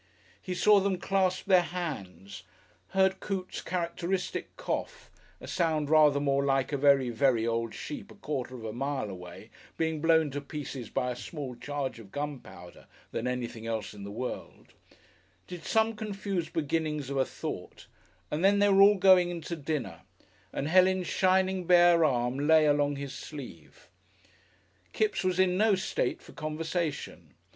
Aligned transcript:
He 0.41 0.55
saw 0.55 0.79
them 0.79 0.97
clasp 0.97 1.45
their 1.45 1.61
hands, 1.61 2.41
heard 2.87 3.19
Coote's 3.19 3.61
characteristic 3.61 4.57
cough 4.57 5.11
a 5.39 5.47
sound 5.47 5.91
rather 5.91 6.19
more 6.19 6.43
like 6.43 6.71
a 6.71 6.77
very, 6.77 7.11
very 7.11 7.45
old 7.45 7.75
sheep, 7.75 8.09
a 8.11 8.15
quarter 8.15 8.55
of 8.55 8.65
a 8.65 8.73
mile 8.73 9.11
away, 9.11 9.51
being 9.77 10.01
blown 10.01 10.31
to 10.31 10.41
pieces 10.41 10.89
by 10.89 11.11
a 11.11 11.15
small 11.15 11.53
charge 11.55 11.99
of 11.99 12.11
gunpowder 12.11 12.87
than 13.11 13.27
anything 13.27 13.67
else 13.67 13.93
in 13.93 14.03
the 14.03 14.09
world 14.09 14.73
did 15.45 15.65
some 15.65 15.95
confused 15.95 16.51
beginnings 16.51 17.11
of 17.11 17.17
a 17.17 17.23
thought, 17.23 17.85
and 18.31 18.43
then 18.43 18.57
they 18.57 18.69
were 18.69 18.81
all 18.81 18.97
going 18.97 19.29
in 19.29 19.41
to 19.41 19.55
dinner 19.55 20.01
and 20.51 20.67
Helen's 20.67 21.05
shining 21.05 21.65
bare 21.67 22.03
arm 22.03 22.39
lay 22.39 22.65
along 22.65 22.95
his 22.95 23.13
sleeve. 23.13 23.87
Kipps 24.93 25.23
was 25.23 25.37
in 25.39 25.57
no 25.57 25.75
state 25.75 26.23
for 26.23 26.31
conversation. 26.31 27.35